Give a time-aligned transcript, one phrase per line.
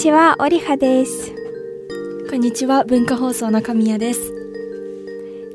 [0.00, 1.30] ちは、オリハです。
[2.30, 4.32] こんにちは、文化放送の神谷です。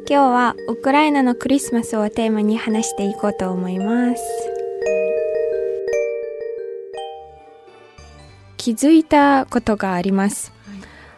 [0.07, 4.21] 今日はウクライナのクリスマスをテーマに話していこうと思います。
[8.57, 10.53] 気づいたことがあります。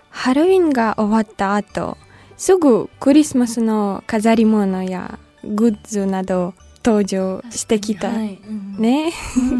[0.09, 1.97] ハロウィンが終わった後、
[2.37, 8.07] すぐクリスマスの飾り物やグッズなど登場してきた。
[8.07, 9.11] はいうんね。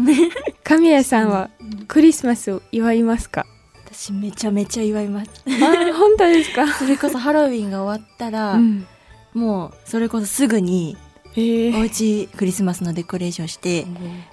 [0.64, 1.50] 神谷さんは
[1.86, 3.44] クリスマスを祝いますか？
[4.00, 5.30] 私めちゃめちゃ祝います。
[5.46, 6.66] あ、本当ですか？
[6.72, 8.86] それこそハロウィンが終わったら、うん。
[9.34, 10.96] もうそれこそすぐに
[11.36, 13.86] えーおうちクリスマスのデコレーションして、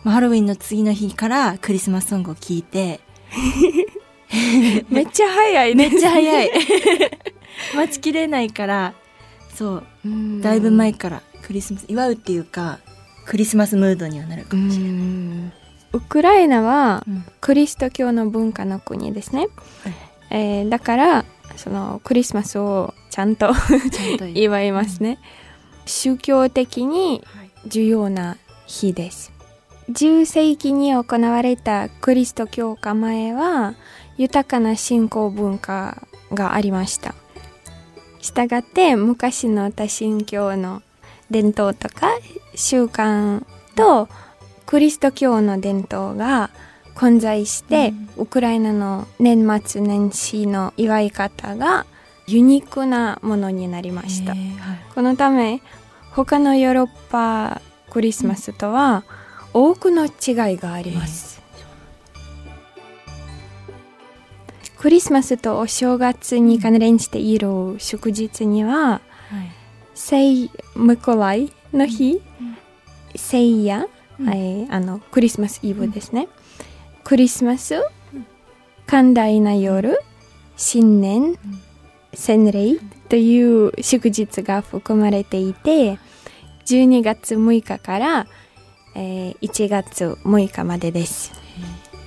[0.03, 2.99] まあ、ハロウィンの次の日からクリスマスソングを聴いて、
[4.89, 5.89] めっちゃ早いね。
[5.89, 6.51] めっちゃ早い。
[7.75, 8.93] 待ちきれないから、
[9.53, 12.79] そう、うんだいぶ前からクリスマス、祝うっていうか、
[13.25, 15.64] クリスマスムードにはなるかうもしれない。
[15.95, 17.25] んウクライナはうん。
[17.41, 19.47] クリスト教の文化の国ですね、
[20.31, 21.25] えーだから
[21.57, 23.53] そのクリスマスをちゃんと
[24.09, 25.19] 祝祝いますね、
[25.85, 27.51] 宗教的にはい。
[27.67, 28.37] 重要な
[28.67, 29.31] 日です。
[29.91, 33.75] 10世紀に行われたクリスト教化前は
[34.17, 37.13] 豊かな信仰文化がありました。
[38.21, 40.81] したがって昔の多神教の
[41.29, 42.09] 伝統とか
[42.55, 44.09] 習慣と
[44.65, 46.49] クリスト教の伝統が
[46.95, 51.85] 混在して、ウクライナの年末年始の祝い方が
[52.27, 54.39] ユニークなものになりました、はい。
[54.93, 55.61] このため
[56.11, 59.03] 他のヨーロッパクリスマスとは
[59.53, 60.09] 多くの違
[60.53, 61.41] いがあります、
[64.77, 69.01] クリスマスとお正月に関連している祝日にははい。
[69.93, 72.21] 聖ムコライの日、
[73.15, 73.87] 聖夜、
[74.19, 74.27] うん。
[74.27, 76.27] はいあのクリスマスイブですね、
[77.03, 77.75] クリスマス
[78.87, 79.99] 寛大な夜
[80.57, 81.37] 新年
[82.13, 82.77] 洗礼
[83.09, 85.99] という祝日が含まれていて
[86.65, 88.27] 12月6日から、
[88.95, 91.33] えー1月6日までです。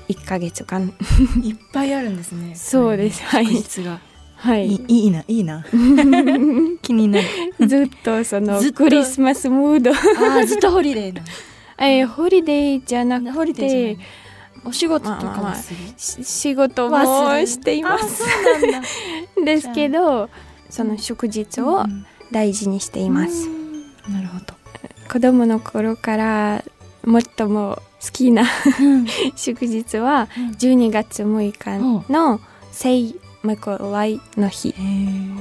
[0.08, 0.94] 1ヶ月間。
[1.42, 2.54] いっぱいあるんですね。
[2.54, 3.22] そうです。
[3.24, 3.46] はい。
[3.46, 4.00] 祝日が。
[4.36, 4.68] はい。
[4.68, 5.64] いいいな、いいな。
[6.82, 7.20] 気にな
[7.58, 7.68] る。
[7.68, 9.90] ずっとそのクリスマスムード。
[9.92, 11.22] ああ、ずっとホリデーな。
[11.78, 13.96] えーホリデーじゃなくて。
[14.64, 15.56] お仕事とかまあ
[15.96, 16.98] 仕事も
[17.46, 18.24] しています。
[19.42, 20.28] ですけど
[20.68, 23.48] その祝日をうん大事にしています、
[24.08, 24.54] なるほど。
[25.10, 26.64] 子供の頃から
[27.04, 28.44] 最も好きな
[29.34, 30.28] 祝日は
[30.58, 32.40] 12月6日の
[32.70, 34.74] 聖ムコライの日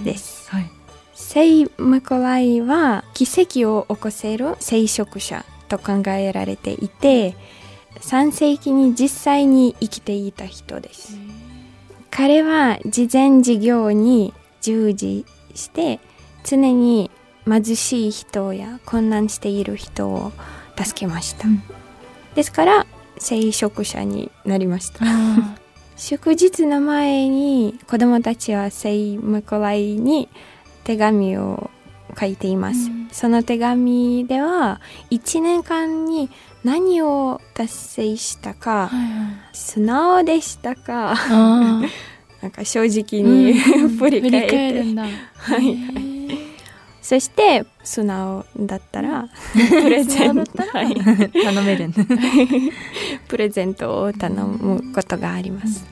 [0.03, 0.49] です。
[0.49, 0.69] はい。
[1.13, 7.35] 聖ムコライは奇跡を起こせる聖職者と考えられていて
[7.99, 11.17] 3世紀に実際に生きていた人です。
[12.09, 15.99] 彼は慈善事業に従事して
[16.43, 17.11] 常に
[17.45, 20.31] 貧しい人や困難している人を
[20.77, 21.63] 助けました、うん。
[22.35, 22.85] ですから
[23.17, 24.99] 聖職者になりました。
[25.03, 25.57] あ
[25.97, 30.29] 祝日の前に子供たちは聖ムコライに
[30.83, 31.71] 手紙を
[32.19, 33.09] 書いています、うん。
[33.11, 36.29] その手紙では1年間に
[36.63, 39.29] 何を達成したか、ーはいはい。
[39.53, 41.81] 素直でしたかあ
[42.41, 44.73] なんか正直ーに、うん 振り返って。
[44.73, 45.03] るんだ。
[45.03, 45.11] はい
[45.55, 45.77] はい。
[47.01, 50.43] そして素直だったら プレゼン。
[50.43, 50.93] ト、はい、
[51.31, 51.89] 頼める。
[53.29, 55.85] プレゼントを頼むことがあります、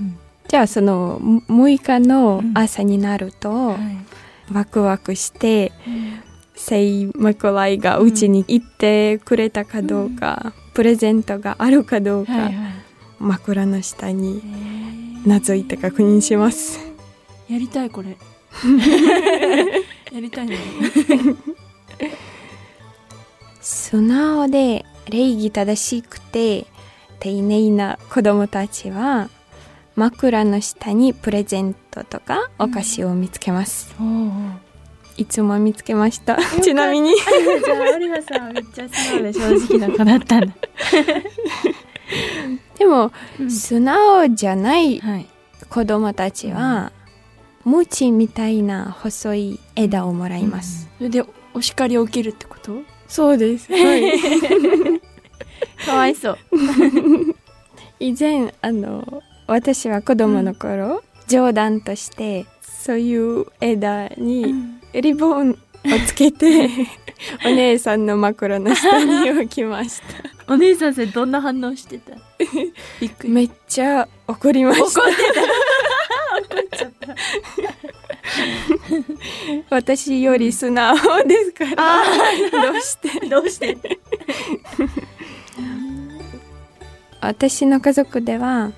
[0.49, 4.53] じゃあその6日の朝になると、はい。
[4.53, 5.71] ワクワクして
[6.55, 12.53] 聖マコライがうちに行ってくれたかどうか、プレゼントがあるかどうか、はいはい。
[13.19, 14.41] 枕の下に
[15.25, 16.79] 覗いて確認します。
[17.49, 18.17] やりたいこれ。
[20.11, 20.57] やりたいね。
[23.61, 26.67] 素直で礼儀正しくて
[27.19, 29.29] 丁寧な子供たちは
[29.95, 34.64] 枕の下にプレゼントとかお菓子を見つけます、おーい
[35.23, 36.37] つも見つけました。
[36.61, 37.13] ちなみに。
[37.15, 39.39] じゃあ、オリハさんめっちゃ素直で正
[39.77, 40.47] 直な子だったんだ。
[42.77, 43.13] でも、
[43.47, 45.27] 素直じゃないはい。
[45.69, 46.91] 子供たちは、
[47.63, 51.23] ムチみたいな細い枝をもらいます、それで
[51.53, 52.81] お叱りを受けるってこと？
[53.07, 54.19] そうです、はい、
[55.85, 56.37] かわいそう。
[57.99, 64.53] 以前あの私は子供の頃、冗談としてそういう枝に
[65.01, 65.55] リボンを
[66.07, 66.69] つけて、
[67.45, 70.01] お姉さんの枕の下に置きまし
[70.47, 70.53] た。
[70.53, 72.13] お姉さんそれどんな反応してた？
[72.99, 73.33] びっくり。
[73.33, 75.01] めっちゃ怒りました。
[75.01, 75.17] 怒って
[76.71, 76.77] た。
[76.77, 77.15] ちゃった。
[79.75, 82.03] 私より素直ですから、
[82.51, 83.27] どうして？
[83.27, 83.77] どうして？
[87.21, 88.71] 私の家族では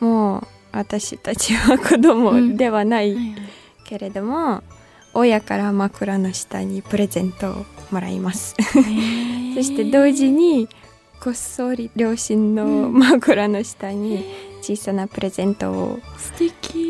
[0.00, 3.16] もう私たちは子供ではない。
[3.84, 4.62] けれども、
[5.14, 8.54] 親から枕の下にプレゼントをもらいます。
[9.54, 10.68] そして同時に
[11.20, 14.24] こっそり両親の枕の下に
[14.62, 15.98] 小さなプレゼントを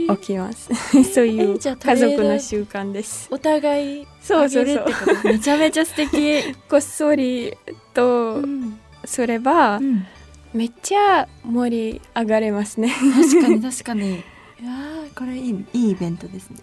[0.09, 0.71] 置きます。
[1.13, 3.29] そういう家族の習慣です。
[3.31, 4.85] お互いそうそうそう。
[5.25, 7.55] めちゃめちゃ素敵、 こっそり
[7.95, 8.79] とうん。
[9.05, 10.07] すれば、うん。
[10.53, 12.93] めっちゃ盛り上がれますね。
[13.15, 14.17] 確かに確かに。
[14.61, 16.59] いやーこれいいいいイベントですね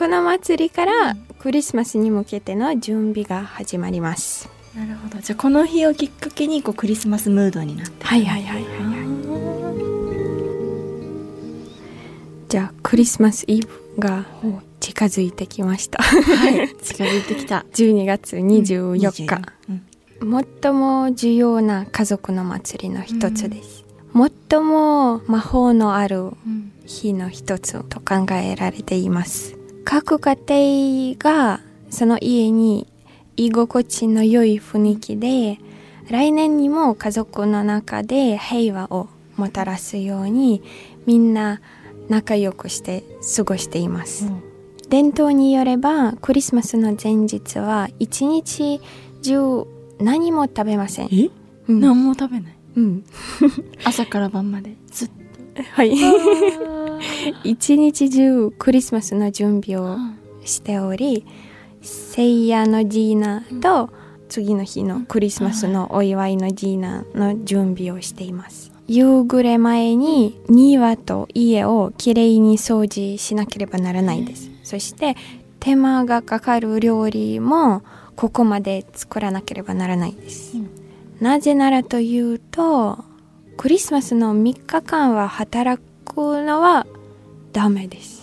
[0.00, 1.26] この祭りからうん。
[1.38, 4.48] クリスマスに向けての準備が始まります。
[4.74, 5.18] なるほど。
[5.20, 8.64] じゃあこの日をきっかけにこうクリスマスムードになってはいはいはいはい。
[8.64, 9.80] あー
[12.48, 13.68] じゃあクリスマスイブ
[14.00, 14.24] が
[14.80, 16.02] 近づいてきました。
[16.02, 16.74] はい。
[16.82, 17.66] 近づいてきた。
[17.74, 19.82] 12月24日、うん
[20.62, 26.72] 最も重要な家族の祭りの一つです、最も魔法のあるうん。
[26.86, 31.60] 日の一つと考えられています各家庭が
[31.90, 32.86] その家に
[33.36, 35.58] 居心地の良い雰囲気で
[36.10, 40.62] 来年にも家族の中で平和をもたらすように
[41.06, 41.60] みんな
[42.08, 43.04] 仲良くして
[43.36, 44.26] 過ごしています、
[44.88, 48.80] 伝統によればクリスマスの前日は一日
[49.22, 49.64] 中
[50.00, 51.30] 何も食べません、え？
[51.68, 51.80] うん。
[51.80, 52.54] 何も食べない。
[52.76, 53.04] うん。
[53.84, 55.19] 朝から晩までずっと
[55.72, 55.94] はい。
[57.44, 59.96] 一日中クリスマスの準備を
[60.44, 61.24] しており
[61.80, 63.90] 聖夜のディナーと
[64.28, 68.70] 次の日のクリスマスのお祝いのディナーの準備をしています。
[68.86, 74.50] 夕暮れ前に庭と家をきれいに掃除しなければならないです。
[74.62, 75.16] そして
[75.58, 77.82] 手間がかかる料理も
[78.16, 80.70] ここまで作らなければならないです、うん。
[81.20, 83.04] なぜならというと
[83.56, 86.86] クリスマスの3日間は働くのは
[87.52, 88.22] ダメです。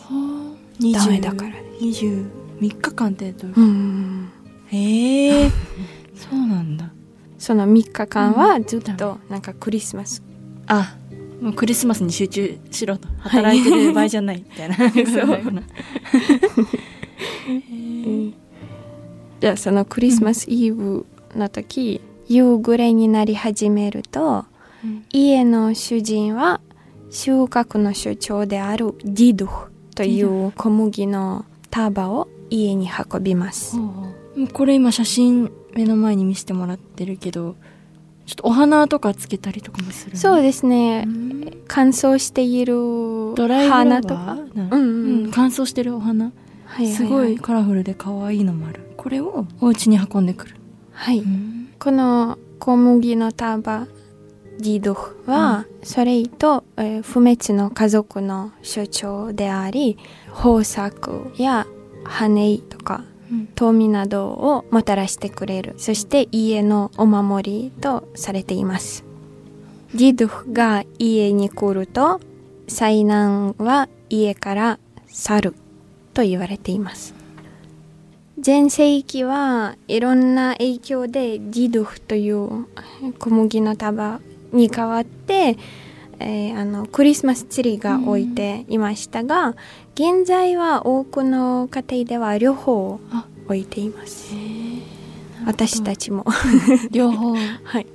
[0.93, 2.27] ダメだから23
[2.59, 4.29] 日間ってどういううん。
[4.67, 5.51] へえ。
[6.15, 6.91] そうなんだ。
[7.37, 10.23] その3日間はずっとなんかクリスマス、
[10.65, 10.95] あ
[11.41, 13.07] もうクリスマスに集中しろと。
[13.19, 14.75] 働いてる場合じゃないみたいな。
[14.79, 14.89] そう。
[19.39, 24.45] じゃあそのクリスマスイブの時、夕暮れになり始めると
[25.11, 26.61] 家の主人は
[27.09, 33.77] 収穫の主張であるディドゥという小麦の束を家に運びます。
[34.53, 37.55] これ今写真目の前に見せてもらってるけど
[38.25, 41.07] ちょっとお花とかつけたりとかもするそうでですね。
[41.67, 42.75] 乾燥している
[43.35, 44.37] 花とか。
[44.53, 45.23] なうんうん。
[45.25, 45.31] うん。
[45.31, 46.25] 乾燥してるお花？
[46.25, 46.33] はい
[46.65, 46.95] はいはい。
[46.95, 48.81] すごいカラフルで可愛いのもある。
[48.97, 50.55] これをお家に運んでくる。
[50.91, 51.69] はい、うん。
[51.79, 53.87] この小麦の束
[54.59, 59.97] ディドゥは、それと、えー不滅の家族の象徴であり
[60.29, 61.67] 豊作や
[62.03, 63.47] 羽とかうん。
[63.55, 65.75] 富などをもたらしてくれる。
[65.77, 69.03] そして家のお守りとされています。
[69.93, 72.19] ディドゥが家に来ると
[72.67, 75.55] 災難は家から去る
[76.13, 77.13] と言われています。
[78.45, 82.65] 前世紀はいろんな影響でディドゥという
[83.17, 84.19] 小麦の束
[84.51, 85.57] に代わって、
[86.19, 89.55] えーあのクリスマスツリーが置いていましたが、
[89.93, 93.25] 現在は多くの家庭では両方あ。
[93.45, 94.33] 置いています。
[95.45, 96.25] 私たちも。
[96.91, 97.87] 両方、 はい。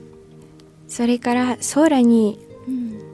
[0.89, 2.39] それから空に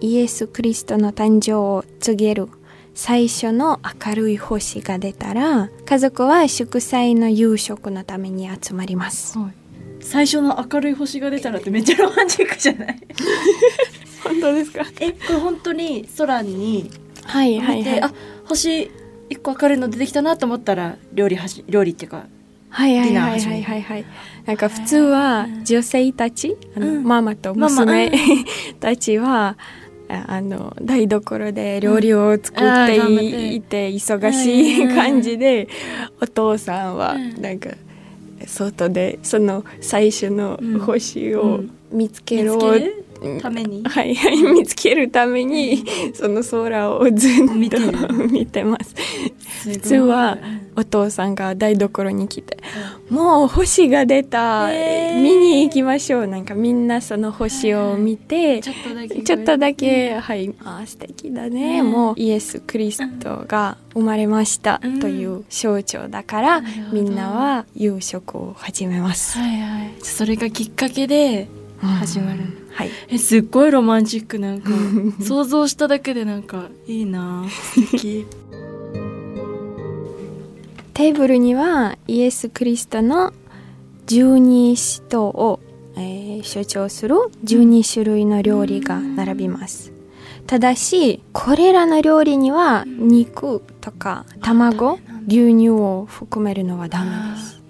[0.00, 2.48] イエス・クリストの誕生を告げる
[2.94, 9.38] 最初の明るい星が出たら家族は祝祭の夕食のために集まります。
[9.38, 9.67] はい
[10.08, 12.98] 最初の明るい星が出たらってめっちゃロマンチックじゃない？
[14.24, 14.84] 本当ですか？
[15.00, 16.90] えこれ本当に空に
[17.24, 17.82] はい見て、はい。
[17.84, 18.12] はいあ
[18.46, 18.90] 星
[19.30, 22.24] 一個明るいの出てきたなと思ったら料理はじ料理っていうか
[22.70, 23.82] はいはいはいはいはい。
[23.82, 24.04] はい
[24.46, 27.04] なんか普通は女性たちあの、うん。
[27.04, 28.12] ママとママ娘うん。
[28.80, 29.58] たちは
[30.08, 33.90] ああの台所で料理を作あっていいて。
[33.90, 34.96] 忙しいうん。
[34.96, 35.68] 感じで
[36.22, 37.42] お父さんはうん。
[37.42, 37.68] なんか
[38.46, 42.80] 外でその最初の星を見つけろっ
[43.40, 43.82] ために？
[43.84, 45.84] はいはい 見つけるために
[46.14, 47.92] その空をずっと見てる。
[48.30, 48.94] 見てます。
[49.64, 50.38] 普通は
[50.76, 52.58] お父さんが台所に来て
[53.10, 55.20] 「もう星が出た、へー。
[55.20, 61.90] 見に行きましょう」なんかみんなその星を見てちょっとだけちょっとだけ、はい、あー素敵だね、うん。
[61.90, 65.00] もうイエス・クリストが生まれましたうん。
[65.00, 69.38] という象徴だから、みんなは夕食を始めます。
[69.38, 69.90] はいはい。
[70.02, 71.48] それがきっかけで
[71.86, 72.90] 始まるうんはい。
[73.08, 74.70] えすっごいロマンチックなんか
[75.22, 78.26] 想像しただけでなんかいいな素敵
[80.94, 83.32] テーブルにはイエス・クリストの
[84.06, 85.60] 十二使徒を、
[85.96, 89.92] えー象徴する12種類の料理が並びます。
[90.46, 97.60] ただし、これらの料理には肉とか卵、牛乳を含めるのはダメです。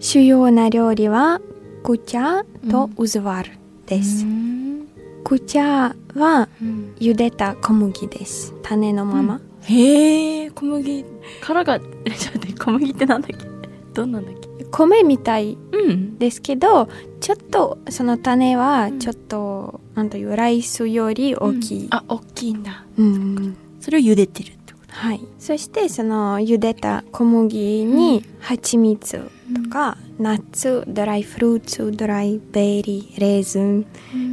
[0.00, 1.40] 主要な料理は
[1.86, 3.52] クチャとウズワル
[3.86, 4.24] です。
[4.24, 4.88] うん。
[5.22, 6.96] クチャはうん。
[6.98, 8.52] 茹でた小麦です。
[8.64, 9.40] 種のまま。
[9.62, 11.04] へえ小麦
[11.40, 13.46] 殻がえちょっと待って小麦ってなんだっけ？
[13.94, 14.64] どんなんだっけ？
[14.64, 16.18] 米みたいうん。
[16.18, 16.88] ですけど
[17.20, 20.10] ちょっとその種はちょっと、なん。
[20.10, 22.84] というライスより大きい、あ大きいんだ。
[22.98, 23.56] うん。
[23.78, 24.92] それを茹でてるってこと。
[24.92, 29.30] はい、そしてその茹でた小麦に蜂蜜
[29.64, 33.86] とか、ナッツドライフルーツドライベリーレーズン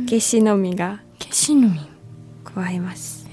[0.07, 1.79] ケシの実がケシの実
[2.43, 3.27] 加えます。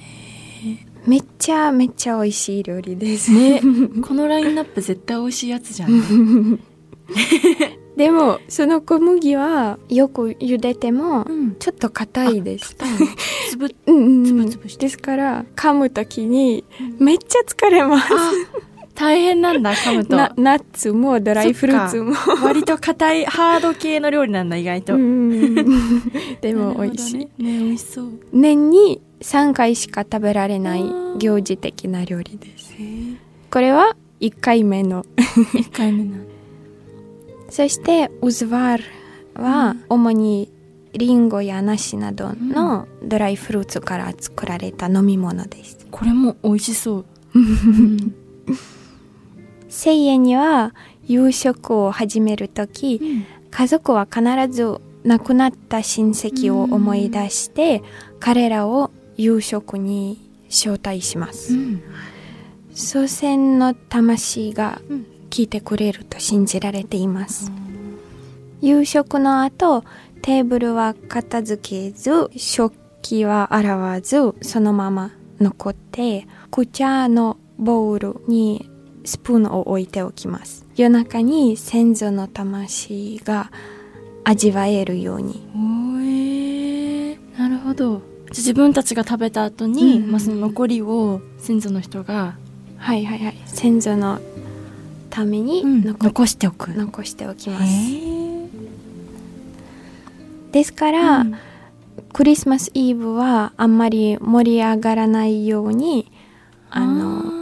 [1.07, 3.33] めっちゃめっちゃ美味しい料理です。
[3.33, 3.61] ね。
[4.03, 6.61] このラインナップ絶対美味しいやつじゃん
[7.97, 11.57] でもその小麦はよく茹でてもうん。
[11.59, 12.77] ちょっと硬いです。
[13.51, 14.25] つぶ うんうんうん。
[14.25, 14.87] つぶつぶして。
[14.87, 16.65] ですから噛むときに
[16.99, 18.33] めっちゃ疲れます、あ
[19.01, 20.15] 大変なんだ噛むと。
[20.15, 22.13] なナッツもドライフルーツも。
[22.45, 25.55] 割と硬いハード系の料理なんだ意外と、うん
[26.43, 28.11] でも美味しい、ねね美味しそう。
[28.35, 30.85] 年に3回しか食べられない
[31.19, 32.75] 行事的な料理です。
[33.51, 35.07] これは1回目の。
[35.17, 36.31] 1回目なんだ
[37.49, 40.53] そしてウズワールは主に
[40.93, 45.87] リンゴや梨などのドライフルーツから作られた飲み物です。
[45.91, 47.05] これも美味しそう、
[47.35, 48.15] う ん
[49.71, 50.75] 1000円には
[51.07, 53.01] 夕食を始めるとき
[53.51, 57.83] 家族は必ず亡くなった親戚を思い出して
[58.19, 61.55] 彼らを夕食に招待します。
[61.55, 61.83] うん。
[62.75, 65.07] 祖先の魂がうん。
[65.31, 67.51] 聞いてくれると信じられています。
[68.61, 69.85] 夕食の後
[70.23, 78.70] テーブルは片付けず食器は洗わずそのまま残ってクチャのボウルに
[79.11, 80.65] スプーンを置いておきます。
[80.77, 83.51] 夜中に先祖の魂が
[84.23, 85.49] 味わえるように。
[85.55, 88.03] おーえーなるほど。
[88.29, 90.11] 自分たちが食べた後に、うん。
[90.13, 92.37] まあ、その残りを先祖の人が、
[92.77, 93.37] はいはいはい。
[93.47, 94.21] 先祖の
[95.11, 96.71] ために残,、残しておく。
[96.73, 97.65] 残しておきへます。
[97.65, 98.49] ー。
[100.53, 101.35] ですから、うん。
[102.13, 106.11] クリスマスイブはあんまり盛り上がらないように
[106.71, 107.40] あの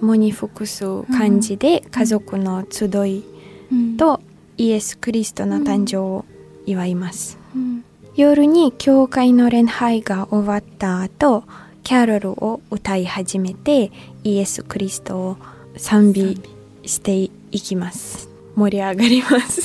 [0.00, 3.24] 喪に服す感じで家族の集い
[3.72, 3.96] うん。
[3.96, 4.20] と
[4.56, 6.24] イエス・クリストの誕生を
[6.66, 7.84] 祝います、うん。
[8.14, 11.44] 夜に教会の礼拝が終わった後
[11.82, 13.90] キャロルを歌い始めて
[14.24, 15.36] イエス・クリストを
[15.76, 16.40] 賛美
[16.84, 17.30] してい
[17.60, 18.28] きます。
[18.56, 19.62] 盛り上がります。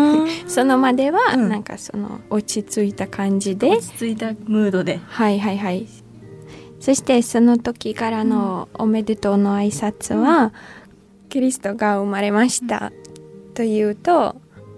[0.48, 1.48] そのまではうん。
[1.48, 5.00] なんかその落ち着いた感じで、落ち着いたムードで。
[5.06, 5.86] はいはいはい
[6.80, 10.52] そしてその時からのおめでとうの挨拶は、
[11.28, 12.92] キリストが生まれました、
[13.54, 14.36] というと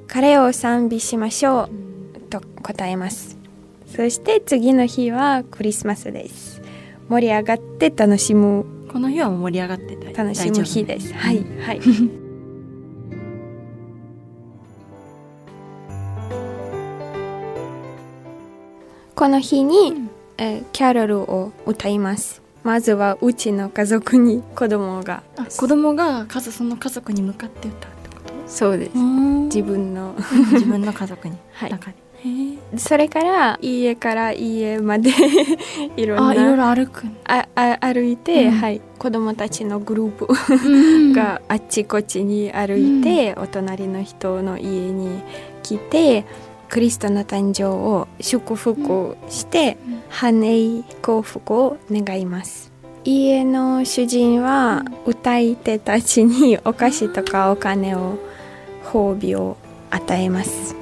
[0.09, 1.69] 彼を賛美しましょ
[2.17, 3.39] うと答えます。
[3.87, 6.63] そして次の日はクリスマスです。
[7.09, 8.65] 盛り上がって楽しむ。
[8.91, 10.25] この日は盛り上がってた。
[10.25, 11.13] 楽しむ日です。
[11.13, 11.81] はいはい。
[19.15, 20.09] この日に、
[20.41, 22.41] えーキャロルを歌います。
[22.65, 25.23] まずはうちの家族に子供が。
[25.37, 28.33] あ子供が家族その家族に向かって歌うってこと？
[28.47, 28.97] そうです。
[28.97, 30.15] 自自分の。
[30.53, 31.37] 自分の家族に。
[31.53, 31.75] はい。
[32.77, 35.11] それから家から家まで
[35.97, 38.51] いろんあいろいなろ歩くああ歩いて、うん。
[38.53, 45.21] はい、子供たちのグループががあっちこっちに歩いて、お隣の人の家に
[45.63, 46.25] 来て
[46.71, 49.77] クリストの誕生を祝福して、
[50.11, 52.71] 繁栄幸福を願います。
[53.05, 58.19] 家の主人は歌い手たちにお菓子とかお金を
[58.85, 59.57] 褒美を
[59.91, 60.77] 与えます。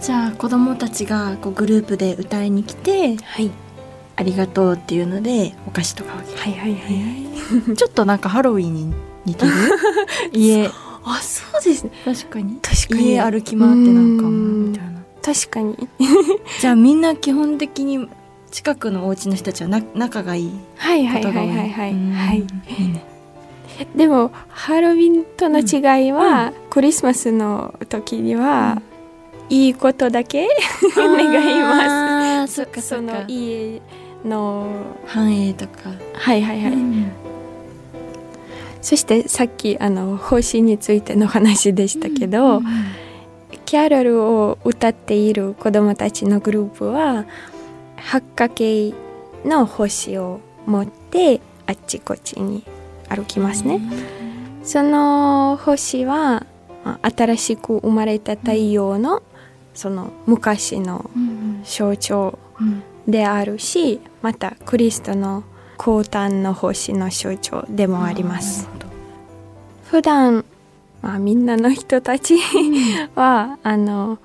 [0.00, 3.50] じゃあ子供たちがこうグループで歌いに来てはい。
[4.16, 6.38] ありがとうっていうのでお菓子とかをあげる。
[6.38, 7.74] はいはいはい。
[7.76, 8.94] ちょっとなんかハロウィンに
[9.24, 9.52] 似てる？
[10.32, 10.68] 家。
[11.06, 11.90] あそうですね。
[12.04, 12.58] 確かに。
[12.60, 13.12] 確かに。
[13.12, 15.02] 家歩き回ってなんかうんみたいな。
[15.22, 15.88] 確かに。
[16.60, 18.06] じゃあみんな基本的に
[18.54, 21.90] 近くのお家の人たちはな仲がいいはいはいはいはいはい。
[21.90, 22.12] うん。
[22.12, 22.46] はい。
[23.96, 28.80] でもハロウィンとの違いは、クリスマスの時には、
[29.50, 30.46] いいことだけ
[30.94, 33.82] 願いまあーそっかそその家
[34.24, 34.68] の。
[35.04, 35.90] 繁栄とか。
[36.12, 37.06] はいはいはい、うん。
[38.80, 42.64] そしてさっきあの星についての話でしたけど、うん。
[43.66, 47.24] キャロルを歌っている子どもたちのグループは
[48.04, 48.94] 八角形
[49.44, 52.64] の星を持ってあっちこっちに
[53.08, 53.80] 歩きますね。
[54.62, 56.46] その星は
[56.84, 59.22] あ新しく生まれた太陽の
[59.74, 62.82] その昔のうん象徴うん。
[63.06, 65.44] であるしまたクリストの
[65.76, 68.68] 降誕の星の象徴でもあります。
[69.90, 70.44] 普段、
[71.02, 72.38] まあ、みんなの人たち
[73.14, 74.18] はあの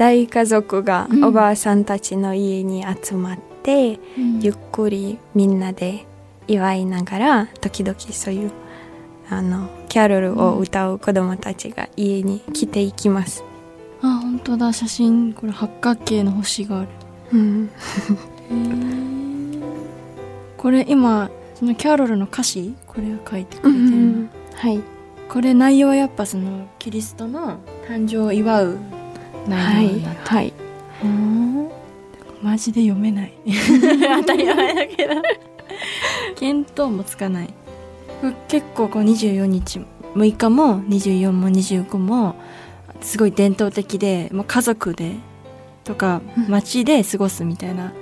[0.00, 1.24] 大家族がうん。
[1.26, 4.40] おばあさんたちの家に集まって、うん。
[4.40, 6.06] ゆっくりみんなで
[6.48, 8.50] 祝いながら時々そういう
[9.28, 13.44] あのキャロルを歌う子供たちが家に来ていきます。
[14.00, 14.72] あ本当だ。
[14.72, 16.88] 写真これ八角形の星がある。
[17.34, 17.70] うん、
[20.56, 22.74] これ今そのキャロルの歌詞？
[22.86, 23.90] これを書いてくれてる
[24.22, 24.80] の、はい、
[25.28, 28.99] これ内容はやっぱそのキリストの誕生を祝うはい
[29.48, 30.52] 内容になって、はい、
[32.42, 33.32] マジで読めない。
[34.20, 35.14] 当たり前だけど。
[36.40, 37.54] 見当もつかない。
[38.48, 39.80] 結構こう24日
[40.14, 42.34] 6日も24も25も
[43.00, 45.14] すごい伝統的でもう家族で
[45.84, 46.48] とかうん。
[46.48, 47.92] 街で過ごすみたいな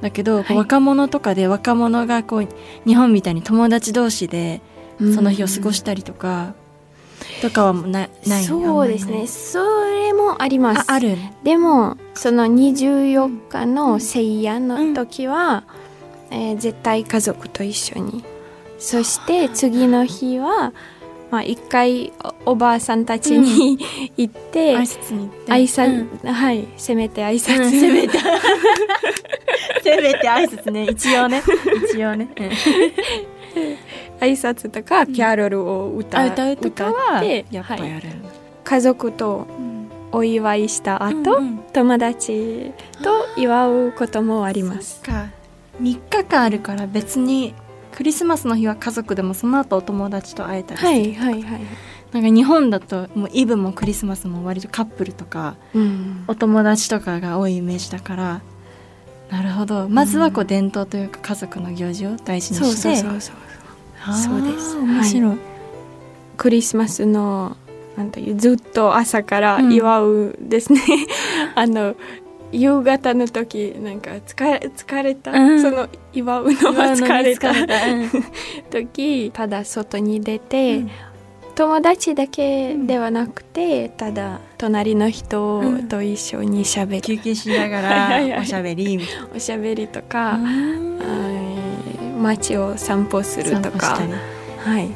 [0.00, 0.56] だけど、はい。
[0.56, 2.48] 若者とかで若者がこう
[2.86, 4.60] 日本みたいに友達同士で
[4.98, 6.54] その日を過ごしたりとか、
[7.42, 8.44] とかはもうなない。
[8.44, 9.26] そうですね。
[9.26, 10.90] それもあります。
[10.90, 11.16] あある。
[11.42, 15.64] でもその24日の聖夜の時は、
[16.30, 18.24] えー絶対家族と一緒に。
[18.78, 20.72] そして次の日は、
[21.30, 22.12] まあ、一回
[22.44, 23.78] おおばあさんたちに
[24.16, 25.52] 行って、挨拶に行って。
[25.52, 26.32] 挨拶、うん。
[26.32, 26.66] はい。
[26.76, 28.18] せめて挨拶、うんせめて。
[29.82, 30.86] せめて挨拶ね。
[30.90, 31.42] 一応ね。
[31.92, 32.28] 一応ね、
[34.20, 37.90] 挨拶とかキャロルを歌,、あ歌うとかはってやっぱはい。
[37.90, 38.08] やる、
[38.64, 39.46] 家族と
[40.12, 41.58] お祝いした後、うんうん。
[41.72, 45.00] 友達と祝うこともあります。
[45.02, 45.30] か。
[45.80, 47.54] 3日間あるから別に
[47.92, 51.60] クリスマスの日は家族でもその後お友達と会えたりはいはいはい、
[52.12, 56.24] なんか日本だともうイブもクリスマスも割とカップルとかうん。
[56.28, 58.40] お友達とかが多いイメージだから。
[59.30, 59.88] なるほど。
[59.88, 63.36] まずはこう伝統というか家族の行事を大事にそうしてそうそうそう。
[64.04, 64.14] あー。
[64.14, 64.76] そうです。
[64.76, 65.38] 面白い、
[66.36, 67.56] クリスマスの
[68.00, 69.72] なんというずっと朝からうん。
[69.72, 70.80] 祝うですね、
[71.54, 71.94] あの
[72.50, 75.62] 夕方の時なんか疲れ疲れた、うん。
[75.62, 77.52] その祝うのは疲れた。
[78.70, 80.90] 時ただ外に出て、うん。
[81.54, 88.98] 友達だけではなくてただ隣の人と一緒にしゃべ休り、憩しながら おしゃべり。
[89.36, 92.18] おしゃべりとなか、はい。
[92.18, 93.98] 街を散歩するとか。
[94.64, 94.88] はい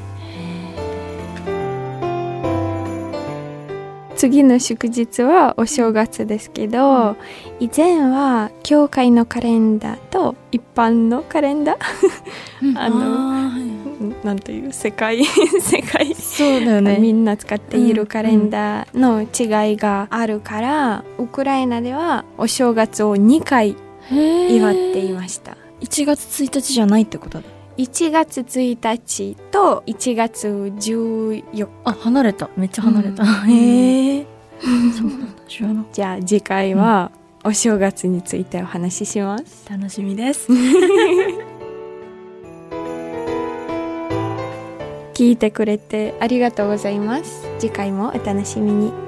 [4.24, 7.14] 次の祝日はお正月ですけど、
[7.60, 11.78] 以前は教会のカレンダーと一般のカレンダー。
[12.74, 15.22] あのあーなんという世界
[15.60, 16.14] 世界。
[16.14, 16.96] そうだよね。
[16.98, 23.76] みんな使っているカレンダーの違いがあるから、ウクライナではお正月を2回
[24.10, 25.58] 祝っていました。
[25.82, 27.44] 1月1日じゃないってことだ
[27.76, 31.68] 1月1日と1月14日。
[31.84, 32.48] あ離れた。
[32.56, 33.50] めっちゃ離れた、うん。
[33.50, 34.26] へえ
[34.96, 37.10] そうなんだ知らなかっじゃあ次回は
[37.44, 40.48] お正月についてお話しします、た楽しみです。
[45.14, 47.46] 聞いてくれてありがとうございます。
[47.58, 49.03] 次回もお楽しみに